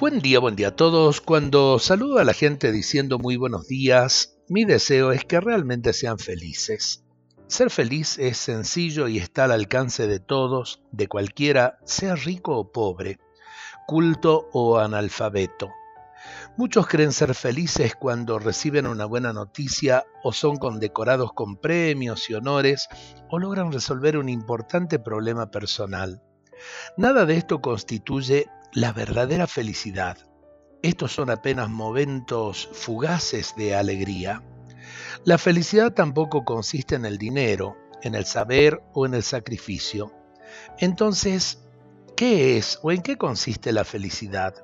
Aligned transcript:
Buen 0.00 0.20
día, 0.20 0.38
buen 0.38 0.56
día 0.56 0.68
a 0.68 0.76
todos. 0.76 1.20
Cuando 1.20 1.78
saludo 1.78 2.20
a 2.20 2.24
la 2.24 2.32
gente 2.32 2.72
diciendo 2.72 3.18
muy 3.18 3.36
buenos 3.36 3.68
días, 3.68 4.34
mi 4.48 4.64
deseo 4.64 5.12
es 5.12 5.26
que 5.26 5.40
realmente 5.40 5.92
sean 5.92 6.18
felices. 6.18 7.04
Ser 7.48 7.68
feliz 7.68 8.18
es 8.18 8.38
sencillo 8.38 9.08
y 9.08 9.18
está 9.18 9.44
al 9.44 9.52
alcance 9.52 10.06
de 10.06 10.18
todos, 10.18 10.80
de 10.90 11.06
cualquiera, 11.06 11.78
sea 11.84 12.16
rico 12.16 12.56
o 12.56 12.72
pobre, 12.72 13.18
culto 13.86 14.48
o 14.54 14.78
analfabeto. 14.78 15.68
Muchos 16.56 16.86
creen 16.86 17.12
ser 17.12 17.34
felices 17.34 17.94
cuando 17.94 18.38
reciben 18.38 18.86
una 18.86 19.04
buena 19.04 19.34
noticia 19.34 20.06
o 20.24 20.32
son 20.32 20.56
condecorados 20.56 21.34
con 21.34 21.58
premios 21.58 22.30
y 22.30 22.32
honores 22.32 22.88
o 23.28 23.38
logran 23.38 23.70
resolver 23.70 24.16
un 24.16 24.30
importante 24.30 24.98
problema 24.98 25.50
personal. 25.50 26.22
Nada 26.96 27.26
de 27.26 27.36
esto 27.36 27.60
constituye 27.60 28.48
la 28.72 28.92
verdadera 28.92 29.46
felicidad. 29.46 30.16
Estos 30.82 31.12
son 31.12 31.30
apenas 31.30 31.68
momentos 31.68 32.68
fugaces 32.72 33.54
de 33.56 33.74
alegría. 33.74 34.42
La 35.24 35.38
felicidad 35.38 35.92
tampoco 35.92 36.44
consiste 36.44 36.94
en 36.94 37.04
el 37.04 37.18
dinero, 37.18 37.76
en 38.02 38.14
el 38.14 38.24
saber 38.24 38.80
o 38.94 39.06
en 39.06 39.14
el 39.14 39.22
sacrificio. 39.22 40.12
Entonces, 40.78 41.58
¿qué 42.16 42.56
es 42.56 42.78
o 42.82 42.92
en 42.92 43.02
qué 43.02 43.18
consiste 43.18 43.72
la 43.72 43.84
felicidad? 43.84 44.54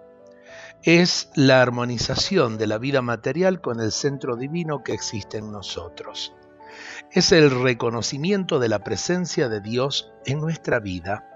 Es 0.82 1.30
la 1.34 1.60
armonización 1.60 2.58
de 2.58 2.68
la 2.68 2.78
vida 2.78 3.02
material 3.02 3.60
con 3.60 3.80
el 3.80 3.90
centro 3.90 4.36
divino 4.36 4.84
que 4.84 4.92
existe 4.92 5.38
en 5.38 5.50
nosotros. 5.50 6.32
Es 7.10 7.32
el 7.32 7.50
reconocimiento 7.50 8.60
de 8.60 8.68
la 8.68 8.84
presencia 8.84 9.48
de 9.48 9.60
Dios 9.60 10.12
en 10.24 10.40
nuestra 10.40 10.78
vida 10.78 11.35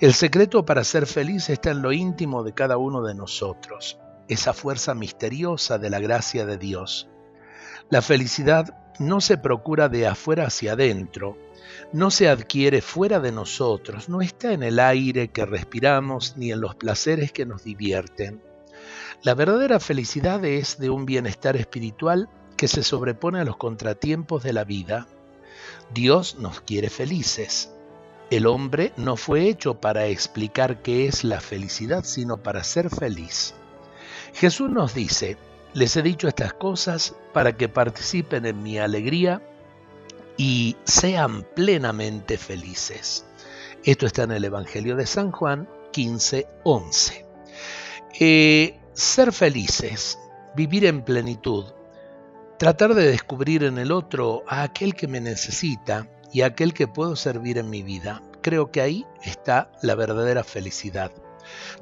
el 0.00 0.14
secreto 0.14 0.64
para 0.64 0.84
ser 0.84 1.06
feliz 1.06 1.48
está 1.50 1.70
en 1.70 1.82
lo 1.82 1.92
íntimo 1.92 2.42
de 2.42 2.54
cada 2.54 2.76
uno 2.76 3.02
de 3.02 3.14
nosotros, 3.14 3.98
esa 4.28 4.52
fuerza 4.52 4.94
misteriosa 4.94 5.78
de 5.78 5.90
la 5.90 6.00
gracia 6.00 6.46
de 6.46 6.58
Dios. 6.58 7.08
La 7.90 8.02
felicidad 8.02 8.76
no 8.98 9.20
se 9.20 9.38
procura 9.38 9.88
de 9.88 10.06
afuera 10.06 10.46
hacia 10.46 10.72
adentro, 10.72 11.36
no 11.92 12.10
se 12.10 12.28
adquiere 12.28 12.80
fuera 12.80 13.20
de 13.20 13.32
nosotros, 13.32 14.08
no 14.08 14.22
está 14.22 14.52
en 14.52 14.62
el 14.62 14.78
aire 14.78 15.28
que 15.28 15.44
respiramos 15.44 16.36
ni 16.36 16.52
en 16.52 16.60
los 16.60 16.74
placeres 16.74 17.32
que 17.32 17.46
nos 17.46 17.64
divierten. 17.64 18.42
La 19.22 19.34
verdadera 19.34 19.78
felicidad 19.78 20.44
es 20.44 20.78
de 20.78 20.90
un 20.90 21.06
bienestar 21.06 21.56
espiritual 21.56 22.28
que 22.56 22.68
se 22.68 22.82
sobrepone 22.82 23.40
a 23.40 23.44
los 23.44 23.56
contratiempos 23.56 24.42
de 24.42 24.52
la 24.52 24.64
vida. 24.64 25.06
Dios 25.92 26.36
nos 26.38 26.60
quiere 26.60 26.90
felices. 26.90 27.72
El 28.32 28.46
hombre 28.46 28.94
no 28.96 29.18
fue 29.18 29.46
hecho 29.46 29.74
para 29.74 30.06
explicar 30.06 30.80
qué 30.80 31.06
es 31.06 31.22
la 31.22 31.38
felicidad, 31.38 32.02
sino 32.02 32.38
para 32.38 32.64
ser 32.64 32.88
feliz. 32.88 33.52
Jesús 34.32 34.70
nos 34.70 34.94
dice, 34.94 35.36
les 35.74 35.94
he 35.98 36.02
dicho 36.02 36.28
estas 36.28 36.54
cosas 36.54 37.14
para 37.34 37.58
que 37.58 37.68
participen 37.68 38.46
en 38.46 38.62
mi 38.62 38.78
alegría 38.78 39.42
y 40.38 40.78
sean 40.84 41.46
plenamente 41.54 42.38
felices. 42.38 43.26
Esto 43.84 44.06
está 44.06 44.22
en 44.22 44.32
el 44.32 44.46
Evangelio 44.46 44.96
de 44.96 45.04
San 45.04 45.30
Juan 45.30 45.68
15, 45.92 46.46
11. 46.64 47.26
Eh, 48.18 48.80
ser 48.94 49.34
felices, 49.34 50.18
vivir 50.56 50.86
en 50.86 51.02
plenitud, 51.02 51.66
tratar 52.58 52.94
de 52.94 53.08
descubrir 53.08 53.62
en 53.64 53.76
el 53.76 53.92
otro 53.92 54.42
a 54.48 54.62
aquel 54.62 54.94
que 54.94 55.06
me 55.06 55.20
necesita, 55.20 56.08
y 56.32 56.42
aquel 56.42 56.74
que 56.74 56.88
puedo 56.88 57.16
servir 57.16 57.58
en 57.58 57.70
mi 57.70 57.82
vida. 57.82 58.22
Creo 58.40 58.70
que 58.70 58.80
ahí 58.80 59.06
está 59.22 59.70
la 59.82 59.94
verdadera 59.94 60.44
felicidad. 60.44 61.12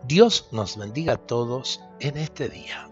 Dios 0.05 0.49
nos 0.53 0.77
bendiga 0.77 1.15
a 1.15 1.19
todos 1.19 1.81
en 2.01 2.17
este 2.17 2.49
día. 2.49 2.90